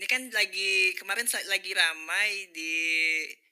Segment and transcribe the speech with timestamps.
[0.00, 2.72] ini kan lagi kemarin lagi ramai di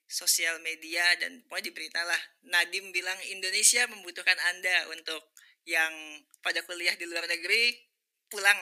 [0.09, 2.17] sosial media dan pokoknya di berita lah
[2.49, 5.29] Nadim bilang Indonesia membutuhkan Anda untuk
[5.69, 5.93] yang
[6.41, 7.77] pada kuliah di luar negeri
[8.33, 8.57] pulang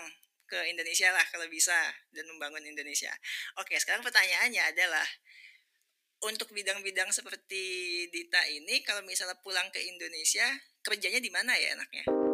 [0.50, 1.78] ke Indonesia lah kalau bisa
[2.10, 3.14] dan membangun Indonesia.
[3.62, 5.06] Oke, sekarang pertanyaannya adalah
[6.26, 7.62] untuk bidang-bidang seperti
[8.10, 10.42] Dita ini kalau misalnya pulang ke Indonesia
[10.82, 12.25] kerjanya di mana ya enaknya?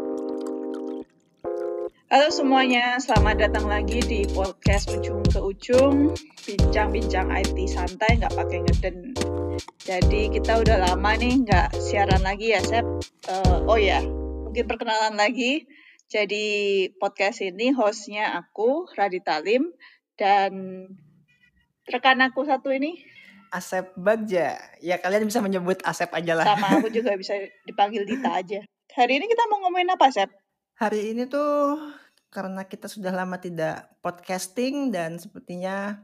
[2.12, 6.12] Halo semuanya, selamat datang lagi di podcast Ujung ke Ujung
[6.44, 9.16] Bincang-bincang IT santai, nggak pakai ngeden
[9.80, 12.84] Jadi kita udah lama nih nggak siaran lagi ya, Sep
[13.32, 14.04] uh, Oh ya,
[14.44, 15.64] mungkin perkenalan lagi
[16.12, 19.72] Jadi podcast ini hostnya aku, Radita Lim
[20.12, 20.84] Dan
[21.88, 22.92] rekan aku satu ini
[23.56, 24.60] Asep Bagja.
[24.84, 26.44] Ya kalian bisa menyebut Asep aja lah.
[26.44, 28.60] Sama aku juga bisa dipanggil Dita aja.
[28.92, 30.28] Hari ini kita mau ngomongin apa, Asep?
[30.80, 31.76] Hari ini tuh
[32.32, 36.00] karena kita sudah lama tidak podcasting dan sepertinya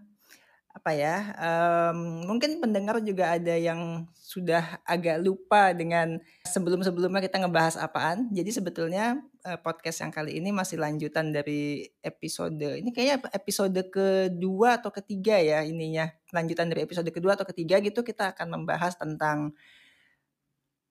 [0.68, 7.80] apa ya um, mungkin pendengar juga ada yang sudah agak lupa dengan sebelum-sebelumnya kita ngebahas
[7.80, 8.30] apaan.
[8.30, 14.78] Jadi sebetulnya uh, podcast yang kali ini masih lanjutan dari episode ini kayaknya episode kedua
[14.78, 16.12] atau ketiga ya ininya.
[16.30, 19.56] Lanjutan dari episode kedua atau ketiga gitu kita akan membahas tentang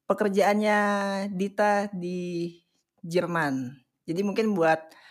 [0.10, 0.80] pekerjaannya
[1.32, 2.58] Dita di
[3.06, 3.72] Jerman.
[4.04, 5.07] Jadi mungkin buat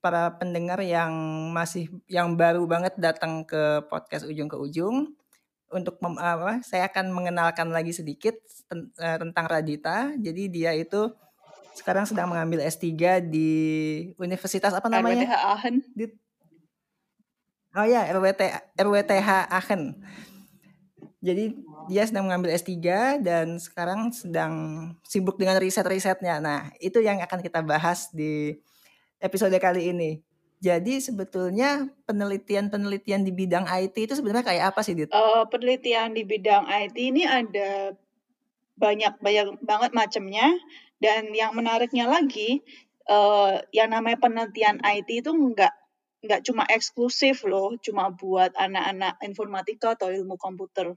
[0.00, 1.12] para pendengar yang
[1.52, 5.12] masih yang baru banget datang ke podcast ujung ke ujung
[5.70, 8.34] untuk mem, apa saya akan mengenalkan lagi sedikit
[8.66, 10.12] ten, uh, tentang Radita.
[10.18, 11.14] Jadi dia itu
[11.78, 13.50] sekarang sedang mengambil S3 di
[14.18, 15.30] Universitas apa namanya?
[15.30, 15.76] RWTH Aachen.
[15.94, 16.04] Di,
[17.78, 18.42] oh ya, RWT
[18.74, 19.82] RWTH Aachen.
[21.20, 21.54] Jadi
[21.86, 22.76] dia sedang mengambil S3
[23.20, 24.52] dan sekarang sedang
[25.04, 26.40] sibuk dengan riset-risetnya.
[26.40, 28.56] Nah, itu yang akan kita bahas di
[29.20, 30.24] episode kali ini.
[30.60, 35.08] Jadi sebetulnya penelitian-penelitian di bidang IT itu sebenarnya kayak apa sih, Dit?
[35.08, 37.96] Uh, penelitian di bidang IT ini ada
[38.76, 40.52] banyak banyak banget macamnya
[41.00, 42.60] dan yang menariknya lagi
[43.08, 45.72] uh, yang namanya penelitian IT itu enggak
[46.20, 50.92] nggak cuma eksklusif loh, cuma buat anak-anak informatika atau ilmu komputer.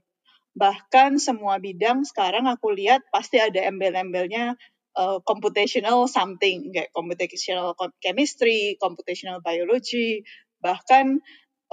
[0.52, 4.60] Bahkan semua bidang sekarang aku lihat pasti ada embel-embelnya
[4.96, 10.22] uh, computational something kayak computational chemistry, computational biology,
[10.62, 11.20] bahkan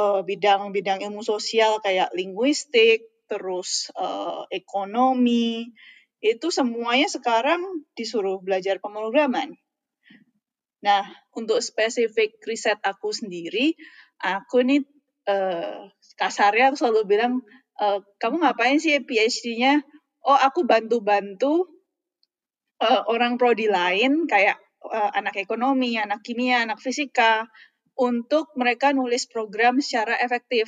[0.02, 5.72] uh, bidang-bidang ilmu sosial kayak linguistik, terus uh, ekonomi,
[6.22, 9.58] itu semuanya sekarang disuruh belajar pemrograman.
[10.82, 11.06] Nah,
[11.38, 13.78] untuk spesifik riset aku sendiri,
[14.22, 14.82] aku nih
[15.30, 17.34] uh, kasarnya aku selalu bilang,
[17.78, 19.86] uh, kamu ngapain sih PhD-nya?
[20.22, 21.81] Oh, aku bantu-bantu
[22.81, 27.46] uh, orang prodi lain kayak uh, anak ekonomi, anak kimia, anak fisika
[27.94, 30.68] untuk mereka nulis program secara efektif.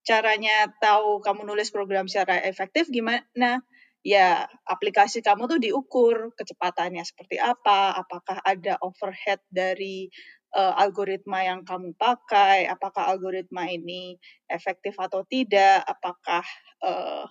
[0.00, 3.60] Caranya tahu kamu nulis program secara efektif gimana?
[4.00, 10.08] Ya, aplikasi kamu tuh diukur kecepatannya seperti apa, apakah ada overhead dari
[10.56, 14.16] uh, algoritma yang kamu pakai, apakah algoritma ini
[14.48, 16.40] efektif atau tidak, apakah
[16.80, 17.28] uh,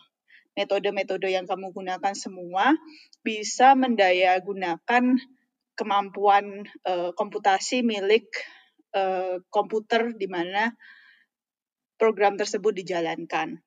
[0.59, 2.75] metode-metode yang kamu gunakan semua
[3.23, 5.15] bisa mendaya gunakan
[5.79, 8.27] kemampuan uh, komputasi milik
[8.91, 10.75] uh, komputer di mana
[11.95, 13.63] program tersebut dijalankan.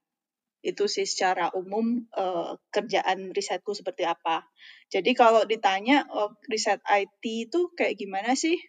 [0.60, 4.44] Itu sih secara umum uh, kerjaan risetku seperti apa.
[4.92, 8.60] Jadi kalau ditanya oh, riset IT itu kayak gimana sih?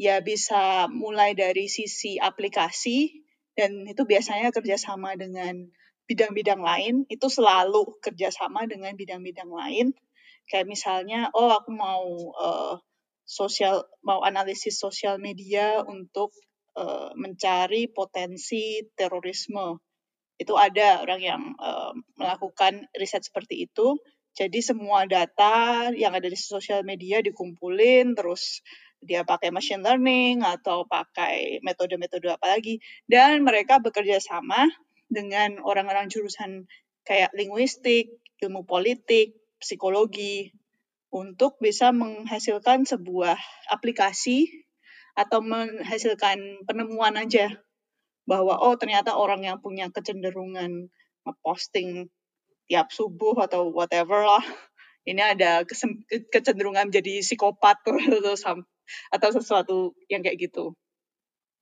[0.00, 3.24] Ya bisa mulai dari sisi aplikasi
[3.56, 5.72] dan itu biasanya kerjasama dengan
[6.06, 9.92] bidang-bidang lain itu selalu kerjasama dengan bidang-bidang lain.
[10.46, 12.06] Kayak misalnya oh aku mau
[12.38, 12.74] uh,
[13.26, 16.30] sosial mau analisis sosial media untuk
[16.78, 19.82] uh, mencari potensi terorisme.
[20.38, 23.98] Itu ada orang yang uh, melakukan riset seperti itu.
[24.36, 28.60] Jadi semua data yang ada di sosial media dikumpulin terus
[29.00, 32.78] dia pakai machine learning atau pakai metode-metode apa lagi.
[33.08, 34.68] Dan mereka bekerja sama
[35.06, 36.66] dengan orang-orang jurusan
[37.06, 38.10] kayak linguistik,
[38.42, 40.52] ilmu politik, psikologi
[41.14, 43.38] untuk bisa menghasilkan sebuah
[43.70, 44.50] aplikasi
[45.16, 47.56] atau menghasilkan penemuan aja
[48.28, 50.92] bahwa oh ternyata orang yang punya kecenderungan
[51.24, 52.10] ngeposting
[52.66, 54.42] tiap subuh atau whatever lah
[55.06, 55.62] ini ada
[56.34, 57.78] kecenderungan menjadi psikopat
[59.14, 60.74] atau sesuatu yang kayak gitu.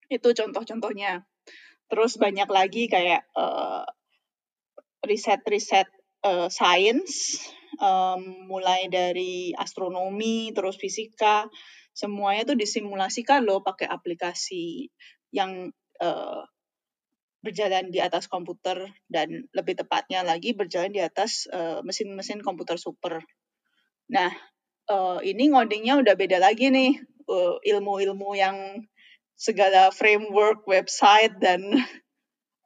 [0.09, 1.29] Itu contoh-contohnya
[1.89, 3.85] Terus banyak lagi kayak uh,
[5.05, 5.87] riset-riset
[6.25, 7.45] uh, science,
[7.79, 11.47] um, mulai dari astronomi, terus fisika,
[11.95, 14.91] semuanya tuh disimulasikan loh pakai aplikasi
[15.31, 15.71] yang
[16.03, 16.43] uh,
[17.45, 23.21] berjalan di atas komputer dan lebih tepatnya lagi berjalan di atas uh, mesin-mesin komputer super.
[24.09, 24.33] Nah,
[24.89, 26.97] uh, ini ngodingnya udah beda lagi nih
[27.29, 28.57] uh, ilmu-ilmu yang
[29.35, 31.61] segala framework, website dan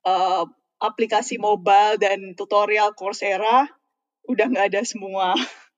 [0.05, 0.45] uh,
[0.79, 3.67] aplikasi mobile dan tutorial Coursera
[4.29, 5.35] udah nggak ada semua.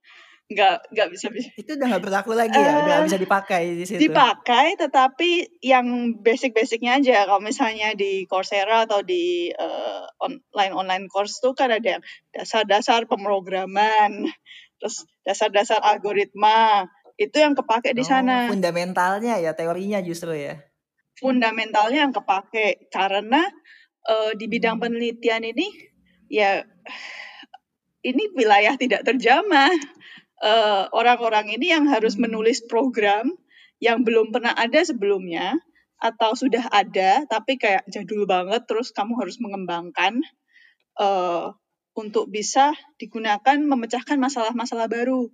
[0.51, 2.75] nggak nggak bisa bisa itu udah nggak berlaku lagi ya?
[2.75, 4.11] Uh, udah bisa dipakai di situ?
[4.11, 7.23] dipakai tetapi yang basic-basicnya aja.
[7.31, 12.03] Kalau misalnya di Coursera atau di uh, online online course tuh kan ada yang
[12.35, 14.27] dasar-dasar pemrograman
[14.83, 16.91] terus dasar-dasar algoritma.
[17.15, 18.51] Itu yang kepake di sana.
[18.51, 20.59] oh, fundamentalnya ya teorinya justru ya
[21.21, 23.45] fundamentalnya yang kepake karena
[24.09, 24.85] uh, di bidang hmm.
[24.89, 25.69] penelitian ini
[26.33, 26.65] ya
[28.01, 29.69] ini wilayah tidak terjamah
[30.41, 32.25] orang eh, orang-orang ini yang harus hmm.
[32.25, 33.37] menulis program
[33.77, 35.61] yang belum pernah ada sebelumnya
[36.01, 40.25] atau sudah ada tapi kayak jadul banget terus kamu harus mengembangkan
[40.97, 41.53] uh,
[41.93, 45.29] untuk bisa digunakan memecahkan masalah-masalah baru.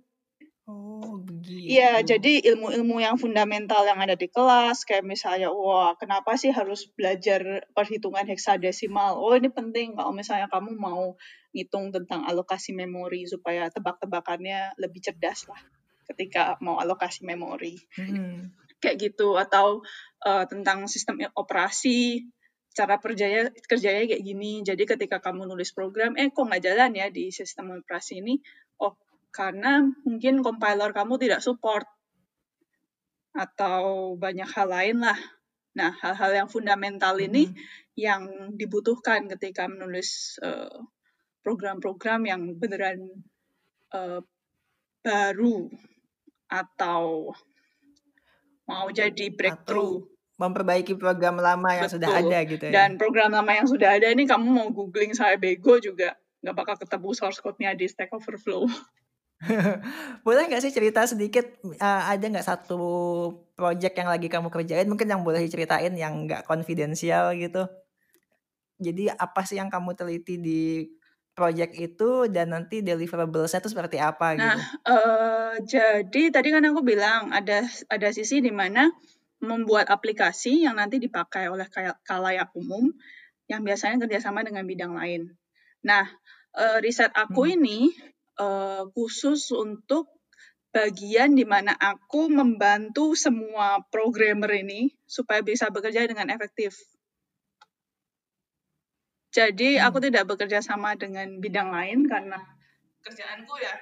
[0.67, 1.79] Oh, begitu.
[1.79, 6.91] Iya, jadi ilmu-ilmu yang fundamental yang ada di kelas, kayak misalnya, wah, kenapa sih harus
[6.91, 9.15] belajar perhitungan heksadesimal?
[9.15, 11.15] Oh, ini penting kalau misalnya kamu mau
[11.55, 15.57] ngitung tentang alokasi memori supaya tebak-tebakannya lebih cerdas lah
[16.11, 17.79] ketika mau alokasi memori.
[17.95, 18.51] Hmm.
[18.77, 19.81] Kayak gitu atau
[20.21, 22.29] uh, tentang sistem operasi,
[22.77, 24.61] cara kerjanya kerjanya kayak gini.
[24.61, 28.37] Jadi ketika kamu nulis program, eh kok nggak jalan ya di sistem operasi ini?
[28.77, 28.93] Oh,
[29.37, 31.85] karena mungkin compiler kamu tidak support
[33.37, 35.19] atau banyak hal lain lah.
[35.77, 37.55] Nah, hal-hal yang fundamental ini hmm.
[37.93, 38.21] yang
[38.57, 40.81] dibutuhkan ketika menulis uh,
[41.45, 43.21] program-program yang beneran
[43.93, 44.25] uh,
[45.05, 45.69] baru
[46.49, 47.29] atau
[48.65, 50.01] mau jadi breakthrough.
[50.01, 51.97] Atau memperbaiki program lama yang Betul.
[52.01, 52.71] sudah ada gitu ya.
[52.73, 56.75] Dan program lama yang sudah ada ini kamu mau googling saya bego juga nggak bakal
[56.77, 58.65] ketemu source code-nya di Stack Overflow.
[60.25, 61.45] Boleh nggak sih cerita sedikit,
[61.77, 62.81] uh, ada nggak satu
[63.53, 67.69] project yang lagi kamu kerjain mungkin yang boleh diceritain yang nggak konfidensial gitu?
[68.81, 70.61] Jadi apa sih yang kamu teliti di
[71.37, 74.41] project itu dan nanti deliverables-nya itu seperti apa gitu?
[74.41, 77.61] Nah, uh, jadi tadi kan aku bilang ada
[77.93, 78.89] ada sisi di mana
[79.37, 81.69] membuat aplikasi yang nanti dipakai oleh
[82.01, 82.89] kalayak umum
[83.45, 85.29] yang biasanya kerjasama dengan bidang lain.
[85.85, 86.09] Nah,
[86.57, 87.53] uh, riset aku hmm.
[87.61, 87.79] ini
[88.37, 90.09] uh, khusus untuk
[90.71, 96.77] bagian di mana aku membantu semua programmer ini supaya bisa bekerja dengan efektif.
[99.33, 99.85] Jadi hmm.
[99.85, 102.41] aku tidak bekerja sama dengan bidang lain karena
[103.05, 103.73] kerjaanku ya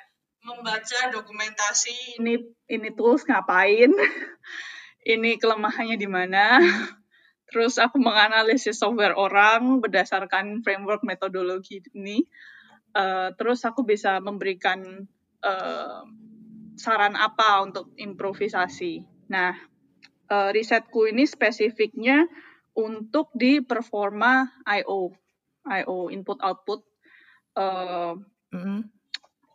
[0.46, 2.38] membaca dokumentasi ini
[2.70, 3.90] ini tools ngapain,
[5.14, 6.62] ini kelemahannya di mana.
[7.50, 12.26] Terus aku menganalisis software orang berdasarkan framework metodologi ini
[12.96, 15.06] uh, terus aku bisa memberikan
[15.44, 16.02] uh,
[16.80, 19.04] saran apa untuk improvisasi.
[19.32, 19.56] Nah,
[20.32, 22.28] uh, risetku ini spesifiknya
[22.76, 25.12] untuk di performa I/O,
[25.68, 26.84] I/O input output.
[27.56, 28.20] Uh,
[28.52, 28.80] mm-hmm.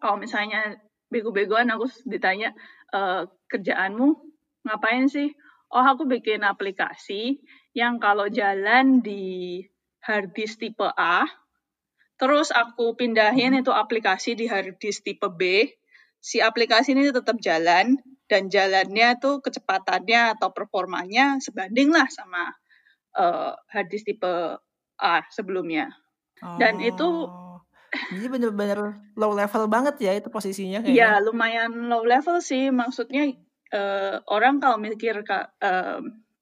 [0.00, 0.80] Kalau misalnya
[1.12, 2.56] bego-begoan aku ditanya
[2.96, 4.16] uh, kerjaanmu
[4.64, 5.36] ngapain sih?
[5.70, 7.44] Oh aku bikin aplikasi
[7.76, 9.62] yang kalau jalan di
[10.02, 11.28] hard disk tipe A
[12.20, 13.64] Terus aku pindahin hmm.
[13.64, 15.72] itu aplikasi di hard disk tipe B.
[16.20, 17.96] Si aplikasi ini tetap jalan
[18.28, 22.52] dan jalannya tuh kecepatannya atau performanya sebanding lah sama
[23.16, 24.60] uh, hard disk tipe
[25.00, 25.88] A sebelumnya.
[26.44, 26.60] Oh.
[26.60, 27.08] Dan itu
[27.90, 30.94] jadi bener-bener low level banget ya itu posisinya kayaknya.
[30.94, 32.68] Iya, lumayan low level sih.
[32.68, 33.32] Maksudnya
[33.72, 35.98] uh, orang kalau mikir uh,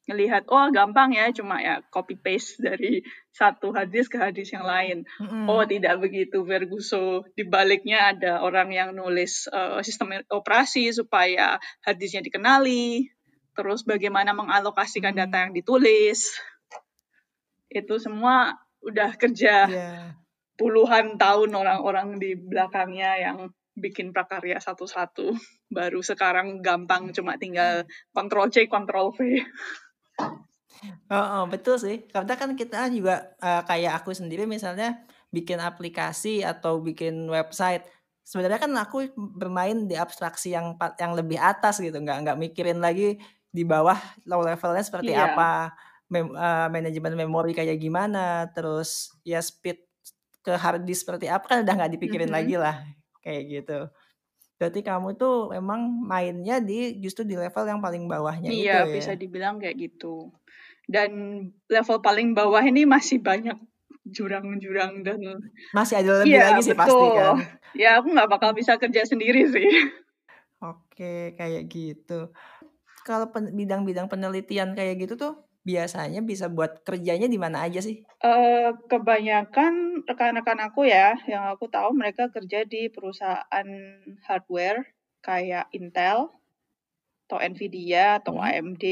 [0.08, 5.04] ngelihat oh gampang ya cuma ya copy paste dari satu hadis ke hadis yang lain.
[5.20, 5.44] Mm-hmm.
[5.44, 7.28] Oh tidak begitu Verguso.
[7.36, 13.12] Di baliknya ada orang yang nulis uh, sistem operasi supaya hadisnya dikenali.
[13.52, 15.28] Terus bagaimana mengalokasikan mm-hmm.
[15.28, 16.32] data yang ditulis.
[17.68, 20.16] Itu semua udah kerja yeah.
[20.56, 25.36] puluhan tahun orang-orang di belakangnya yang bikin prakarya satu-satu.
[25.70, 27.86] Baru sekarang gampang cuma tinggal
[28.16, 29.18] Ctrl C, Ctrl V.
[31.08, 32.04] Oh, betul sih.
[32.06, 35.00] Karena kan kita juga uh, kayak aku sendiri misalnya
[35.32, 37.84] bikin aplikasi atau bikin website.
[38.22, 43.16] Sebenarnya kan aku bermain di abstraksi yang yang lebih atas gitu, nggak nggak mikirin lagi
[43.48, 43.96] di bawah
[44.28, 45.32] low levelnya seperti Iya.
[45.32, 45.72] apa,
[46.12, 49.80] mem, uh, manajemen memori kayak gimana, terus ya speed
[50.44, 52.64] ke hard disk seperti apa kan udah nggak dipikirin lagi -hmm.
[52.64, 52.76] lah
[53.24, 53.88] kayak gitu.
[54.58, 59.14] Berarti kamu tuh memang mainnya di justru di level yang paling bawahnya itu Iya, bisa
[59.14, 60.34] dibilang kayak gitu.
[60.88, 61.12] dan
[61.68, 63.60] level paling bawah ini masih banyak
[64.08, 65.20] jurang-jurang dan
[65.76, 67.12] masih ada lebih iya, lagi sih pasti betul.
[67.12, 67.36] kan.
[67.76, 69.68] Ya aku nggak bakal bisa kerja sendiri sih.
[70.64, 72.32] Oke, kayak gitu.
[73.06, 75.32] Kalau pen bidang-bidang penelitian kayak gitu tuh,
[75.68, 78.00] biasanya bisa buat kerjanya di mana aja sih?
[78.24, 83.68] Uh, kebanyakan rekan-rekan aku ya, yang aku tahu mereka kerja di perusahaan
[84.24, 84.80] hardware
[85.20, 86.32] kayak Intel
[87.28, 88.48] atau Nvidia atau Hmm.
[88.48, 88.84] AMD.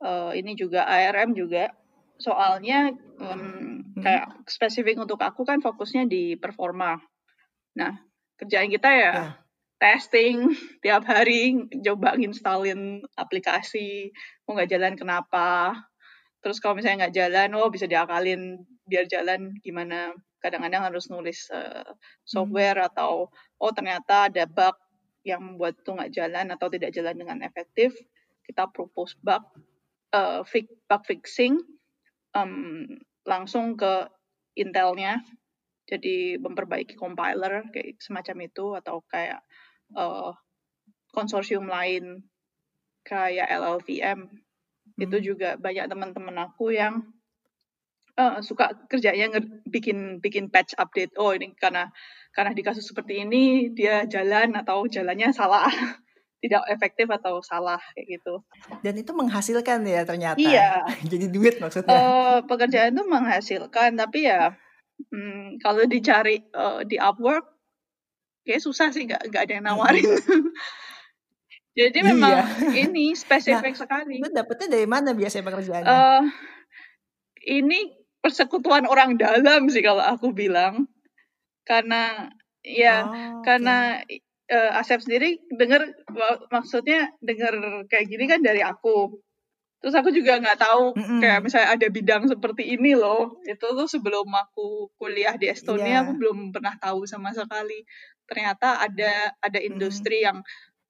[0.00, 1.76] Uh, ini juga ARM juga.
[2.16, 4.00] Soalnya um, Hmm.
[4.00, 6.96] kayak spesifik untuk aku kan fokusnya di performa.
[7.76, 8.00] Nah,
[8.40, 9.30] kerjaan kita ya Ya.
[9.80, 10.52] Testing
[10.84, 14.12] tiap hari, coba nginstalin aplikasi,
[14.44, 15.72] mau nggak jalan kenapa.
[16.44, 20.12] Terus kalau misalnya nggak jalan, oh bisa diakalin biar jalan gimana.
[20.40, 21.84] Kadang-kadang harus nulis uh,
[22.24, 23.28] software atau
[23.60, 24.76] oh ternyata ada bug
[25.20, 27.92] yang membuat itu nggak jalan atau tidak jalan dengan efektif.
[28.44, 29.44] Kita propose bug,
[30.16, 31.60] uh, fix, bug fixing,
[32.36, 32.84] um,
[33.28, 34.08] langsung ke
[34.56, 35.20] Intelnya.
[35.84, 39.42] Jadi memperbaiki compiler kayak semacam itu atau kayak
[39.92, 40.30] uh,
[41.10, 42.22] konsorsium lain
[43.02, 44.28] kayak LLVM
[44.96, 45.24] itu Hmm.
[45.24, 47.00] juga banyak teman-teman aku yang
[48.14, 51.88] uh, suka kerjanya nge- bikin bikin patch update oh ini karena
[52.30, 55.66] karena di kasus seperti ini dia jalan atau jalannya salah
[56.42, 58.40] tidak efektif atau salah kayak gitu
[58.80, 60.36] Dan itu menghasilkan ya ternyata.
[60.36, 61.96] iya Jadi duit maksudnya.
[61.96, 64.52] uh, pekerjaan itu menghasilkan tapi ya
[65.08, 67.59] hmm, kalau dicari uh, di Upwork
[68.42, 70.04] kayak susah sih nggak nggak ada yang nawarin
[71.78, 72.06] jadi Iya.
[72.10, 72.36] memang
[72.72, 75.88] ini spesifik sekali Lu dapetnya dari mana biasanya pekerjaannya?
[75.88, 76.24] eh
[77.50, 77.78] ini
[78.20, 80.84] persekutuan orang dalam sih kalau aku bilang
[81.64, 82.28] karena
[82.60, 84.04] ya Oh, karena
[84.46, 85.80] eh, Asep sendiri dengar
[86.50, 87.56] maksudnya dengar
[87.86, 89.16] kayak gini kan dari aku
[89.80, 91.24] terus aku juga nggak tahu Mm-mm.
[91.24, 95.48] kayak misalnya ada bidang seperti ini loh itu tuh sebelum aku kuliah di.
[95.48, 97.80] Estonia aku belum pernah tahu sama sekali
[98.30, 100.40] ternyata ada ada industri yang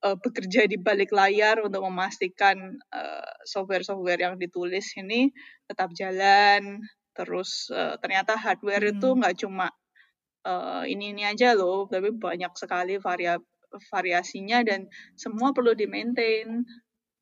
[0.05, 5.33] eh, bekerja di balik layar untuk memastikan eh, software-software yang ditulis ini
[5.69, 6.85] tetap jalan.
[7.17, 9.19] Terus eh, ternyata hardware itu Mm.
[9.25, 9.67] nggak cuma
[10.47, 13.37] eh, ini ini aja loh tapi banyak sekali varia
[13.93, 16.65] variasinya dan semua perlu di maintain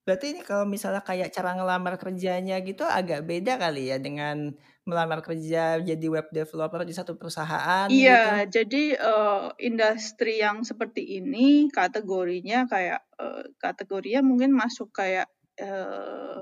[0.08, 4.56] Berarti ini kalau misalnya kayak cara ngelamar kerjanya gitu agak beda kali ya dengan
[4.88, 8.08] melamar kerja jadi web developer di satu perusahaan gitu.
[8.08, 15.28] Iya, jadi eh, industri yang seperti ini kategorinya kayak eh, kategorinya mungkin masuk kayak
[15.60, 16.40] eh,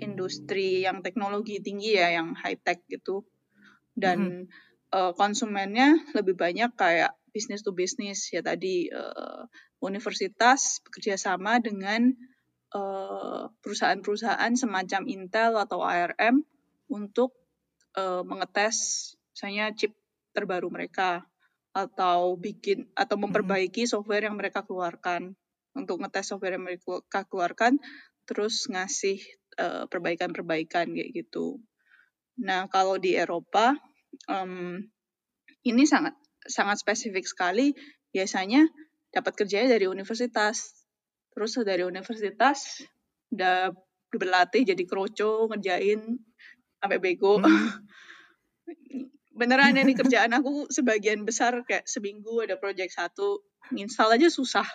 [0.00, 3.28] industri yang teknologi tinggi ya, yang high tech gitu.
[3.92, 4.48] Dan
[4.88, 9.42] eh, konsumennya lebih banyak kayak business to business ya tadi eh,
[9.84, 12.16] universitas bekerja sama dengan
[13.64, 16.44] perusahaan-perusahaan semacam Intel atau ARM
[16.92, 17.32] untuk
[17.96, 19.96] eh, mengetes misalnya chip
[20.36, 21.24] terbaru mereka
[21.72, 25.36] atau bikin atau memperbaiki software yang mereka keluarkan.
[25.76, 27.78] Untuk ngetes software yang mereka keluarkan
[28.28, 29.20] terus ngasih
[29.56, 31.62] eh, perbaikan-perbaikan kayak gitu.
[32.42, 33.74] Nah kalau di Eropa
[34.28, 34.82] em,
[35.64, 37.72] ini sangat sangat spesifik sekali.
[38.08, 38.64] Biasanya
[39.12, 40.77] dapat kerjanya dari universitas
[41.38, 42.82] terus dari universitas
[43.30, 43.70] udah
[44.10, 46.18] berlatih jadi kroco ngerjain
[46.82, 47.46] sampai bego Hmm.
[49.38, 54.66] beneran ini kerjaan aku sebagian besar kayak seminggu ada project satu nginstal aja susah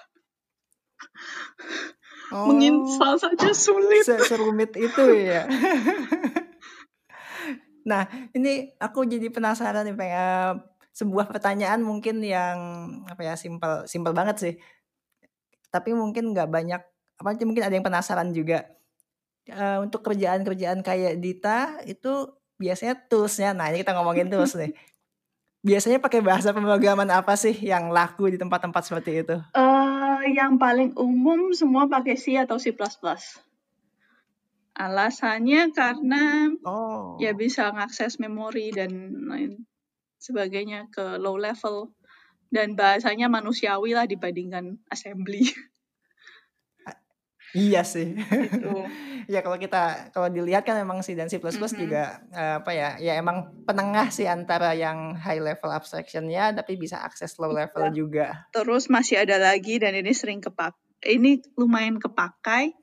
[2.33, 5.45] Oh, menginstal saja sulit se- serumit itu ya.
[7.83, 10.63] Nah, ini aku jadi penasaran nih pengen
[10.95, 12.57] sebuah pertanyaan mungkin yang
[13.03, 14.53] apa ya simpel simpel banget sih.
[15.73, 16.81] Tapi mungkin nggak banyak
[17.17, 18.69] apa mungkin ada yang penasaran juga.
[19.49, 22.29] Eh, untuk kerjaan-kerjaan kayak Dita itu
[22.61, 23.51] biasanya toolsnya.
[23.51, 24.71] Nah, ini kita ngomongin tools nih.
[25.63, 29.39] Biasanya pakai bahasa pemrograman apa sih yang laku di tempat-tempat seperti itu?
[29.55, 32.75] Eh, yang paling umum semua pakai C atau C++.
[34.75, 37.15] Alasannya karena Oh.
[37.21, 38.91] ya bisa ngakses memori dan
[39.23, 39.63] lain
[40.19, 41.95] sebagainya ke low level
[42.53, 45.49] dan bahasanya manusiawi lah dibandingkan assembly
[47.53, 48.17] Iya sih.
[48.17, 48.73] gitu.
[49.33, 51.53] ya kalau kita kalau dilihat kan memang C dan C++ Mhm.
[51.77, 56.97] juga eh, apa ya ya emang penengah sih antara yang high level abstractionnya tapi bisa
[56.99, 57.93] akses low level Iya.
[57.93, 58.27] juga.
[58.49, 60.73] Terus masih ada lagi dan ini sering kepak
[61.05, 62.73] ini lumayan kepakai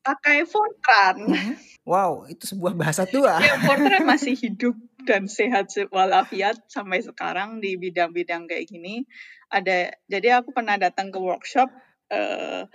[0.00, 1.28] pakai Fortran.
[1.28, 1.54] Mhm.
[1.84, 3.36] Wow, itu sebuah bahasa tua.
[3.36, 4.72] Ya, Fortran masih hidup
[5.08, 9.06] dan sehat se- walafiat sampai sekarang di bidang-bidang kayak gini.
[9.48, 11.70] Ada jadi aku pernah datang ke workshop
[12.10, 12.66] eh,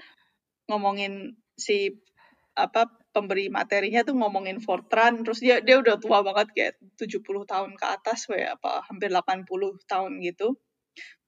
[0.71, 1.91] ngomongin si
[2.55, 7.75] apa pemberi materinya tuh ngomongin Fortran, terus dia dia udah tua banget kayak 70 tahun
[7.75, 10.55] ke atas, kayak apa hampir 80 tahun gitu.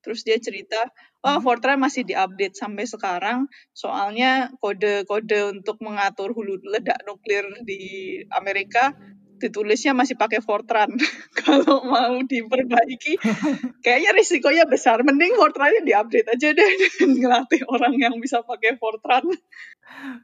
[0.04, 0.84] Terus dia cerita,
[1.24, 8.92] oh Fortran masih diupdate sampai sekarang, soalnya kode-kode untuk mengatur hulu ledak nuklir di Amerika
[9.44, 10.88] ditulisnya masih pakai Fortran.
[11.44, 13.20] Kalau mau diperbaiki,
[13.84, 15.04] kayaknya risikonya besar.
[15.04, 19.28] Mending Fortrannya diupdate aja deh dan ngelatih orang yang bisa pakai Fortran.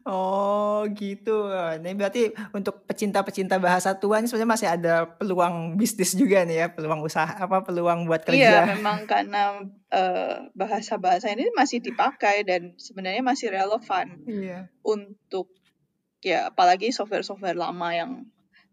[0.07, 1.51] Oh gitu.
[1.51, 6.67] Ini berarti untuk pecinta-pecinta bahasa tua ini sebenarnya masih ada peluang bisnis juga nih ya,
[6.71, 8.65] peluang usaha apa peluang buat kerja.
[8.65, 9.59] Iya, memang karena
[9.91, 14.71] uh, bahasa-bahasa ini masih dipakai dan sebenarnya masih relevan Iya.
[14.81, 15.51] untuk
[16.19, 18.11] ya apalagi software-software lama yang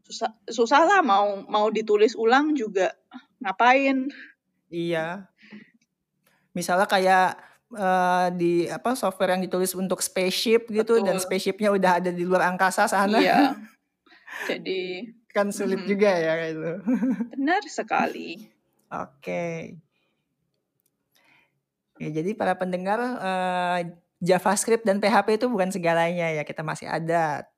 [0.06, 2.94] susah susah lah mau mau ditulis ulang juga
[3.42, 4.06] ngapain
[4.66, 5.26] Iya.
[6.50, 7.38] Misalnya kayak
[7.70, 11.26] uh, di apa software yang ditulis untuk spaceship gitu dan Betul.
[11.26, 13.54] spaceshipnya udah ada di luar angkasa sana iya
[14.50, 15.88] jadi kan sulit Mhm.
[15.88, 16.72] juga ya kayak itu.
[17.38, 18.50] benar sekali
[18.86, 19.74] Oke.
[21.96, 23.80] Ya, jadi para pendengar eh,
[24.20, 26.44] JavaScript dan PHP itu bukan segalanya ya.
[26.44, 27.48] Kita masih ada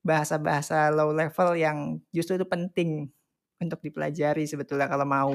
[0.00, 3.12] bahasa-bahasa low level yang justru itu penting
[3.60, 5.32] untuk dipelajari sebetulnya kalau mau.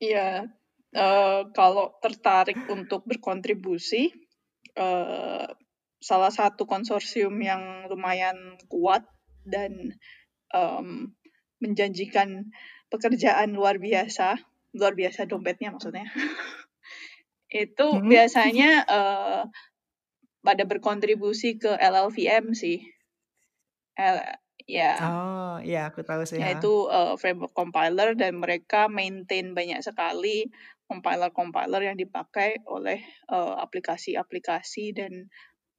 [0.00, 0.48] Iya,
[0.94, 4.08] eh, kalau tertarik untuk berkontribusi,
[4.78, 5.46] eh,
[5.98, 9.02] salah satu konsorsium yang lumayan kuat
[9.42, 9.98] dan
[10.54, 11.12] em,
[11.60, 12.48] menjanjikan
[12.88, 14.38] pekerjaan luar biasa,
[14.78, 16.06] luar biasa dompetnya maksudnya,
[17.52, 18.08] itu Hmm.
[18.08, 19.42] biasanya eh,
[20.40, 22.80] pada berkontribusi ke LLVM sih.
[23.98, 24.38] L-
[24.70, 26.38] ya, Oh, iya aku tahu sih.
[26.38, 30.46] yaitu eh, framework compiler dan mereka maintain banyak sekali
[30.86, 35.26] compiler-compiler yang dipakai oleh eh, aplikasi-aplikasi dan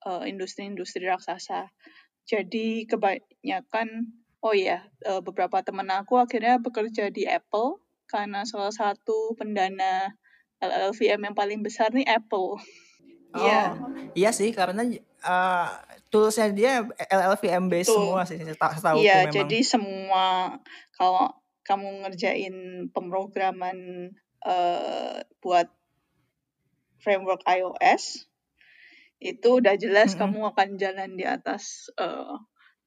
[0.04, 1.72] eh, industri-industri raksasa.
[2.28, 3.88] Jadi kebanyakan,
[4.44, 10.12] oh ya, eh, beberapa teman aku akhirnya bekerja di Apple karena salah satu pendana
[10.60, 12.60] LLVM yang paling besar nih Apple.
[13.38, 14.82] Iya, Oh, iya sih karena
[15.22, 15.68] eh,
[16.08, 16.74] toolsnya dia
[17.06, 18.02] LLVM based Betul.
[18.02, 19.36] semua sih seta- setahuku Iya, memang.
[19.36, 20.26] jadi semua
[20.92, 21.30] kalau
[21.62, 22.56] kamu ngerjain
[22.90, 23.78] pemrograman
[24.42, 25.68] eh, buat
[27.00, 28.28] framework iOS
[29.20, 30.32] itu udah jelas Mm-mm.
[30.32, 32.36] kamu akan jalan di atas eh,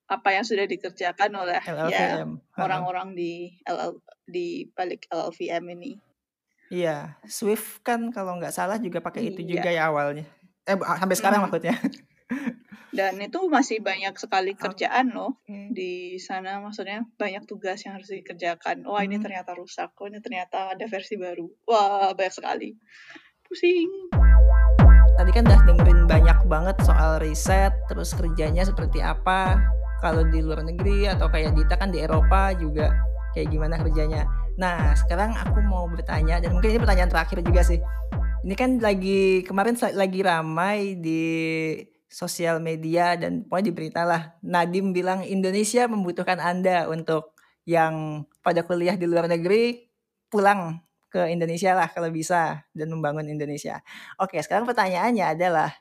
[0.08, 2.30] apa yang sudah dikerjakan oleh ya LLVM.
[2.58, 5.92] orang-orang di LL, di balik LLVM ini.
[6.68, 9.48] Iya, Swift kan kalau nggak salah juga pakai itu Iya.
[9.54, 10.24] juga ya awalnya.
[10.64, 11.44] Eh sampai sekarang Mhm.
[11.46, 11.74] maksudnya.
[12.92, 15.72] Dan itu masih banyak sekali kerjaan loh Oke.
[15.72, 16.60] di sana.
[16.60, 18.84] Maksudnya banyak tugas yang harus dikerjakan.
[18.84, 19.24] Wah ini Hmm.
[19.24, 19.96] ternyata rusak.
[19.96, 21.48] Oh ini ternyata ada versi baru.
[21.64, 22.76] Wah banyak sekali.
[23.48, 24.12] Pusing.
[25.12, 29.60] Tadi kan udah dengerin banyak banget soal riset, terus kerjanya seperti apa.
[30.00, 32.92] Kalau di luar negeri atau kayak Dita kan di Eropa juga
[33.32, 34.28] kayak gimana kerjanya.
[34.60, 37.80] Nah, sekarang aku mau bertanya dan mungkin ini pertanyaan terakhir juga sih.
[38.42, 41.22] Ini kan lagi kemarin lagi ramai di
[42.12, 44.36] sosial media dan pokoknya di berita lah.
[44.44, 47.32] Nadim bilang Indonesia membutuhkan Anda untuk
[47.64, 49.88] yang pada kuliah di luar negeri
[50.28, 53.80] pulang ke Indonesia lah kalau bisa dan membangun Indonesia.
[54.20, 55.72] Oke, sekarang pertanyaannya adalah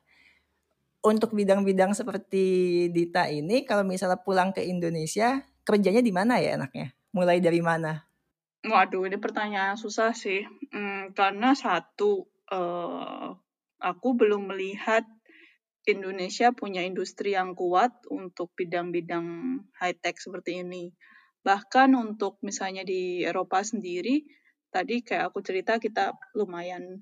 [1.02, 6.94] untuk bidang-bidang seperti Dita ini kalau misalnya pulang ke Indonesia kerjanya di mana ya enaknya?
[7.12, 8.08] Mulai dari mana?
[8.62, 10.46] Waduh ini pertanyaan susah sih.
[10.70, 13.28] Hmm, karena satu, eh,
[13.82, 15.02] aku belum melihat
[15.89, 20.94] Indonesia punya industri yang kuat untuk bidang-bidang high tech seperti ini.
[21.41, 24.22] Bahkan untuk misalnya di Eropa sendiri,
[24.70, 27.02] tadi kayak aku cerita kita lumayan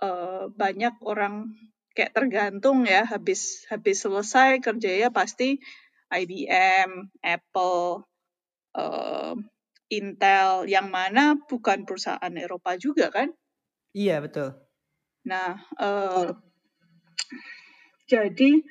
[0.00, 1.52] eh, banyak orang
[1.92, 5.60] kayak tergantung ya habis habis selesai kerjanya pasti
[6.08, 8.08] IBM, Apple,
[8.76, 9.34] eh,
[9.92, 13.28] Intel, yang mana bukan perusahaan Eropa juga kan?
[13.92, 14.56] Iya, betul.
[15.28, 16.30] Nah, eh,
[18.06, 18.62] jadi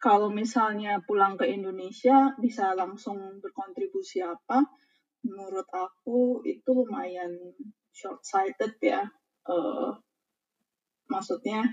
[0.00, 4.64] kalau misalnya pulang ke Indonesia bisa langsung berkontribusi apa?
[5.22, 7.30] Menurut aku itu lumayan
[7.92, 9.04] short sighted ya.
[9.44, 9.90] Eh,
[11.12, 11.68] maksudnya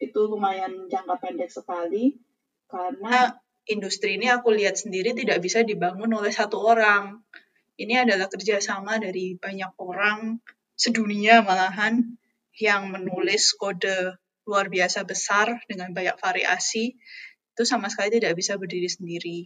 [0.00, 2.16] itu lumayan jangka pendek sekali
[2.64, 3.36] karena
[3.68, 7.20] industri ini aku lihat sendiri tidak bisa dibangun oleh satu orang.
[7.76, 10.40] Ini adalah kerjasama dari banyak orang
[10.72, 12.16] sedunia malahan
[12.56, 14.16] yang menulis kode
[14.50, 16.98] luar biasa besar dengan banyak variasi
[17.54, 19.38] itu sama sekali tidak bisa berdiri sendiri.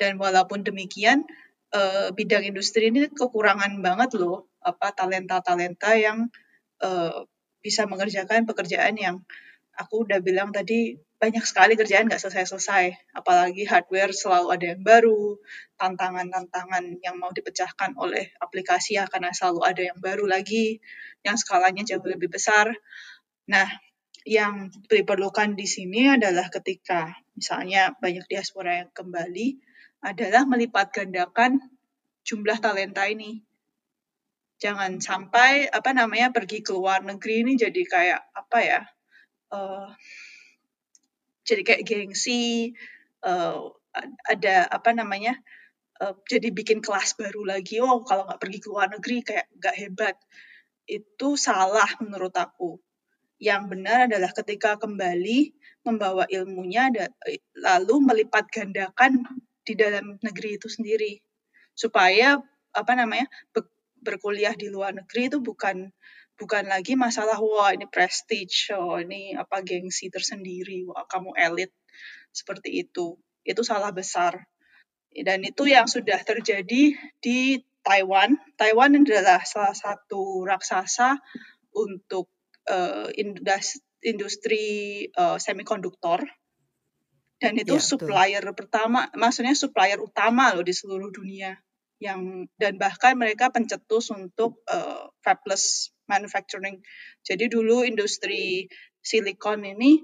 [0.00, 1.28] Dan walaupun demikian
[1.76, 6.32] eh, bidang industri ini kekurangan banget loh apa talenta-talenta yang
[6.80, 7.18] eh,
[7.60, 9.20] bisa mengerjakan pekerjaan yang
[9.74, 13.16] aku udah bilang tadi banyak sekali kerjaan nggak selesai-selesai.
[13.16, 15.40] Apalagi hardware selalu ada yang baru,
[15.80, 20.84] tantangan-tantangan yang mau dipecahkan oleh aplikasi ya karena selalu ada yang baru lagi,
[21.24, 22.76] yang skalanya jauh lebih besar.
[23.48, 23.64] Nah,
[24.24, 29.60] yang diperlukan di sini adalah ketika misalnya banyak diaspora yang kembali,
[30.00, 31.60] adalah melipat gandakan
[32.24, 33.44] jumlah talenta ini.
[34.56, 38.80] Jangan sampai apa namanya pergi ke luar negeri ini jadi kayak apa ya?
[39.52, 39.92] Uh,
[41.44, 42.72] jadi kayak gengsi,
[43.28, 43.60] uh,
[44.24, 45.36] ada apa namanya?
[46.00, 47.76] Uh, jadi bikin kelas baru lagi.
[47.84, 50.16] Oh, kalau nggak pergi ke luar negeri kayak nggak hebat.
[50.88, 52.80] Itu salah menurut aku.
[53.44, 55.52] Yang benar adalah ketika kembali
[55.84, 56.88] membawa ilmunya
[57.60, 59.20] lalu melipat gandakan
[59.60, 61.20] di dalam negeri itu sendiri.
[61.76, 62.40] Supaya
[62.72, 63.28] apa namanya
[64.00, 65.92] berkuliah di luar negeri itu bukan
[66.40, 71.70] bukan lagi masalah wah ini prestige oh ini apa gengsi tersendiri wah kamu elit.
[72.32, 73.20] Seperti itu.
[73.44, 74.48] Itu salah besar.
[75.12, 77.38] Dan itu yang sudah terjadi di
[77.84, 78.34] Taiwan.
[78.56, 81.20] Taiwan adalah salah satu raksasa
[81.76, 82.33] untuk
[82.68, 83.08] uh,
[84.04, 84.64] industri
[85.16, 86.24] uh, semikonduktor
[87.44, 88.56] dan itu ya, supplier betul.
[88.64, 91.58] pertama, maksudnya supplier utama loh di seluruh dunia
[92.00, 96.80] yang dan bahkan mereka pencetus untuk uh, fabless manufacturing.
[97.20, 98.68] Jadi dulu industri
[99.04, 100.00] silikon ini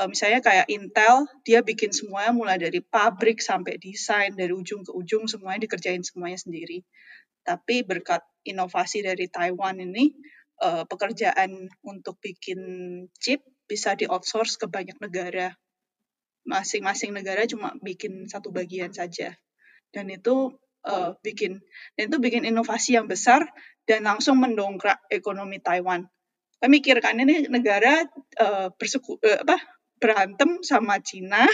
[0.00, 4.92] uh, misalnya kayak Intel, dia bikin semuanya mulai dari pabrik sampai desain dari ujung ke
[4.94, 6.86] ujung semuanya dikerjain semuanya sendiri.
[7.42, 10.14] Tapi berkat inovasi dari Taiwan ini
[10.62, 12.60] uh, pekerjaan untuk bikin
[13.18, 15.54] chip bisa di outsource ke banyak negara
[16.48, 19.36] masing-masing negara cuma bikin satu bagian saja
[19.92, 20.56] dan itu
[20.88, 21.60] uh, bikin
[21.96, 23.44] dan itu bikin inovasi yang besar
[23.88, 26.08] dan langsung mendongkrak ekonomi Taiwan.
[26.58, 28.02] Kan ini negara
[28.40, 29.56] uh, berseku, uh, apa
[30.00, 31.46] berantem sama Cina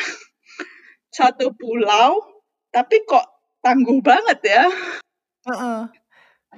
[1.16, 2.18] satu pulau
[2.74, 3.26] tapi kok
[3.62, 4.64] tangguh banget ya.
[5.44, 5.80] Uh -uh.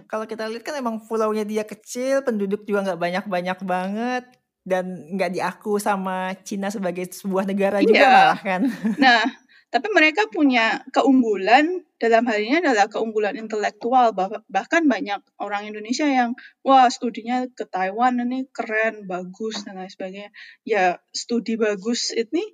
[0.05, 4.25] Kalau kita lihat kan emang pulaunya dia kecil, penduduk juga nggak banyak-banyak banget
[4.67, 7.87] dan nggak diaku sama Cina sebagai sebuah negara iya.
[7.87, 8.63] juga malah kan.
[9.03, 9.23] Nah,
[9.71, 14.15] tapi mereka punya keunggulan dalam hal ini adalah keunggulan intelektual
[14.47, 20.31] bahkan banyak orang Indonesia yang wah studinya ke Taiwan ini keren bagus dan lain sebagainya
[20.63, 22.45] ya studi bagus ini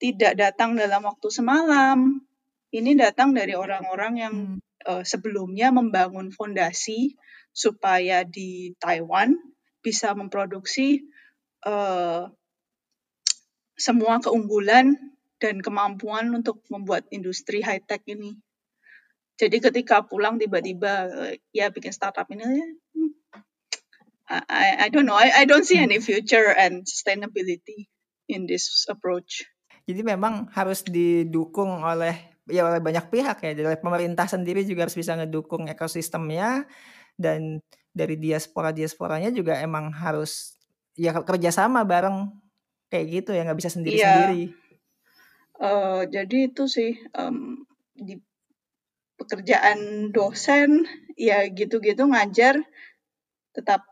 [0.00, 2.22] tidak datang dalam waktu semalam
[2.70, 4.69] ini datang dari orang-orang yang hmm.
[4.86, 7.16] Uh, sebelumnya membangun fondasi
[7.50, 9.34] supaya di Taiwan
[9.80, 11.08] bisa memproduksi
[11.66, 12.30] uh,
[13.80, 14.96] semua keunggulan
[15.40, 18.36] dan kemampuan untuk membuat industri high tech ini.
[19.40, 21.08] Jadi ketika pulang tiba-tiba
[21.48, 22.68] ya bikin startup ini ya,
[24.30, 27.88] I, I don't know I, I don't see any future and sustainability
[28.28, 29.48] in this approach.
[29.88, 33.52] Jadi memang harus didukung oleh ya oleh banyak pihak ya.
[33.54, 36.66] Dari pemerintah sendiri juga harus bisa ngedukung ekosistemnya
[37.14, 40.58] dan dari diaspora diasporanya juga emang harus
[40.94, 42.30] ya kerjasama bareng
[42.90, 44.54] kayak gitu ya nggak bisa sendiri-sendiri.
[45.60, 48.16] Uh, jadi itu sih um, di
[49.20, 50.88] pekerjaan dosen
[51.20, 52.64] ya gitu-gitu ngajar
[53.52, 53.84] tetap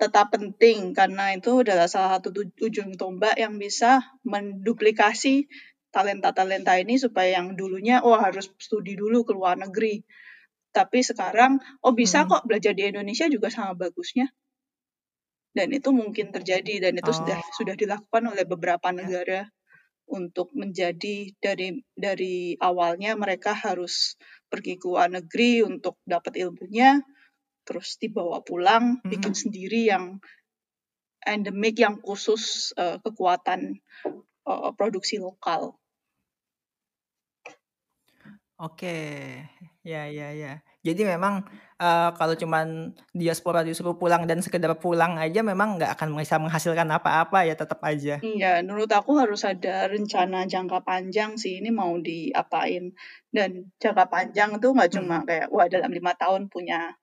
[0.00, 0.96] tetap penting.
[0.96, 2.32] Karena itu adalah salah satu
[2.64, 5.46] ujung tombak yang bisa menduplikasi
[5.90, 10.02] talenta-talenta ini supaya yang dulunya oh harus studi dulu ke luar negeri
[10.70, 12.28] tapi sekarang oh bisa hmm.
[12.30, 14.30] kok belajar di Indonesia juga sama bagusnya
[15.50, 17.16] dan itu mungkin terjadi dan itu oh.
[17.16, 18.96] sudah sudah dilakukan oleh beberapa ya.
[19.02, 19.40] negara
[20.10, 24.18] untuk menjadi dari dari awalnya mereka harus
[24.50, 26.98] pergi ke luar negeri untuk dapat ilmunya
[27.62, 29.10] terus dibawa pulang mm-hmm.
[29.10, 30.18] bikin sendiri yang
[31.22, 33.78] endemik yang khusus uh, kekuatan
[34.50, 35.78] uh, produksi lokal.
[38.60, 38.92] Oke,
[39.80, 40.60] ya ya ya.
[40.84, 41.40] Jadi memang,
[41.80, 46.84] uh, kalau cuman diaspora disuruh pulang dan sekedar pulang aja memang nggak akan bisa menghasilkan
[46.92, 48.20] apa-apa ya, tetap aja.
[48.20, 52.92] Iya, menurut aku harus ada rencana jangka panjang sih, ini mau diapain.
[53.32, 55.26] Dan jangka panjang itu nggak cuma hmm.
[55.28, 57.00] kayak, wah dalam lima tahun punya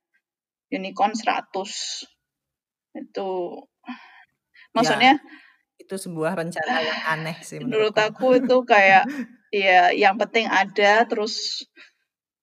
[0.70, 1.58] unicorn 100.
[3.02, 3.30] Itu
[3.82, 5.47] ya, maksudnya Ya,
[5.78, 9.06] itu sebuah rencana yang aneh sih menurut aku itu kayak,
[9.54, 11.64] ya yang penting ada, terus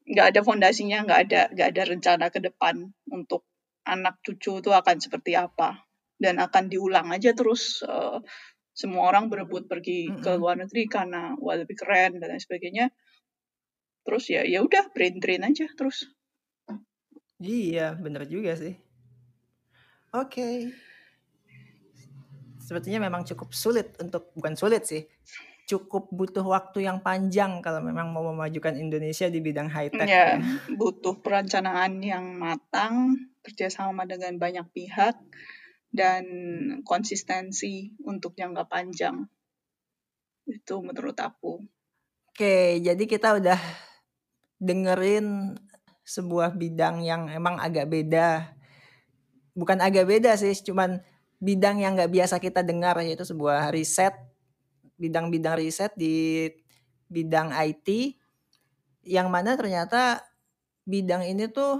[0.07, 3.44] nggak ada fondasinya, nggak ada nggak ada rencana ke depan untuk
[3.85, 5.85] anak cucu itu akan seperti apa.
[6.14, 8.23] Dan akan diulang aja terus uh,
[8.70, 10.23] semua orang berebut pergi mm -hmm.
[10.23, 12.87] ke luar negeri karena wah lebih keren dan lain sebagainya.
[14.07, 16.07] Terus ya ya udah brain drain aja terus.
[17.42, 18.79] Iya bener juga sih.
[20.14, 20.38] Oke.
[20.38, 20.93] okay.
[22.64, 25.05] Sepertinya memang cukup sulit untuk bukan sulit sih,
[25.68, 30.09] cukup butuh waktu yang panjang kalau memang mau memajukan Indonesia di bidang high tech.
[30.09, 30.40] Ya,
[30.72, 35.20] butuh perencanaan yang matang, kerjasama dengan banyak pihak,
[35.92, 36.24] dan
[36.88, 39.29] konsistensi untuk jangka panjang.
[40.48, 41.61] Itu menurut aku.
[42.33, 43.61] Oke, jadi kita udah
[44.59, 45.55] dengerin
[46.05, 48.57] sebuah bidang yang emang agak beda.
[49.55, 51.00] Bukan agak beda sih, cuman
[51.44, 54.16] bidang yang nggak biasa kita dengar yaitu sebuah riset,
[54.96, 56.48] bidang-bidang riset di
[57.12, 58.16] bidang IT
[59.04, 60.24] yang mana ternyata
[60.88, 61.76] bidang ini tuh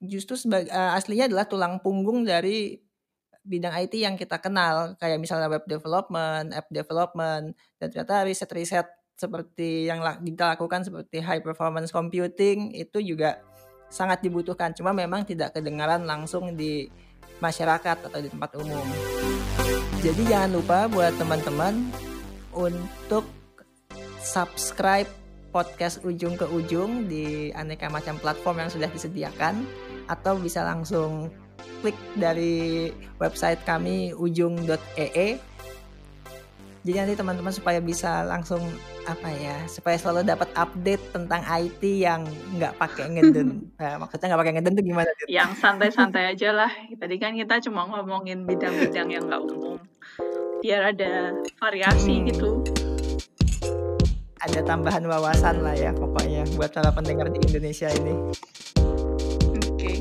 [0.00, 2.80] justru sebagai uh, aslinya adalah tulang punggung dari
[3.44, 4.96] bidang IT yang kita kenal.
[4.96, 8.88] Kayak misalnya web development, app development dan ternyata riset-riset
[9.20, 13.44] seperti yang kita lakukan seperti high performance computing itu juga
[13.92, 14.72] sangat dibutuhkan.
[14.72, 16.88] Cuma memang tidak kedengaran langsung di
[17.40, 18.86] masyarakat atau di tempat umum.
[20.00, 21.88] Jadi jangan lupa buat teman-teman
[22.56, 23.28] untuk
[24.20, 25.08] subscribe
[25.50, 29.66] podcast ujung ke ujung di aneka macam platform yang sudah disediakan
[30.06, 31.28] atau bisa langsung
[31.82, 35.40] klik dari website kami ujung.ee
[36.80, 38.64] jadi nanti teman-teman supaya bisa langsung
[39.04, 42.24] apa ya supaya selalu dapat update tentang IT yang
[42.56, 43.48] nggak pakai ngeden.
[43.80, 45.08] Nah, maksudnya nggak pakai ngeden tuh gimana?
[45.24, 46.72] Yang santai-santai aja lah.
[46.72, 49.80] Tadi kan kita cuma ngomongin bidang-bidang yang nggak umum.
[50.60, 52.24] Biar ada variasi hmm.
[52.28, 52.50] gitu.
[54.40, 58.12] Ada tambahan wawasan lah ya pokoknya buat para pendengar di Indonesia ini.
[59.52, 59.64] Oke.
[59.76, 59.96] Okay.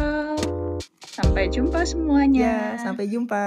[0.00, 0.36] uh,
[1.08, 2.76] sampai jumpa semuanya.
[2.76, 3.44] Ya, sampai jumpa